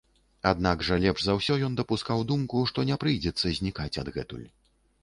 Аднак 0.51 0.85
жа 0.87 0.95
лепш 1.03 1.21
за 1.25 1.35
ўсё 1.39 1.57
ён 1.67 1.77
дапускаў 1.81 2.27
думку, 2.33 2.65
што 2.73 2.87
не 2.93 2.99
прыйдзецца 3.05 3.57
знікаць 3.61 3.97
адгэтуль. 4.07 4.47